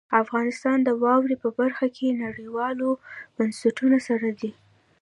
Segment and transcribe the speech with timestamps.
[0.23, 2.89] افغانستان د واورې په برخه کې نړیوالو
[3.35, 4.51] بنسټونو سره دی.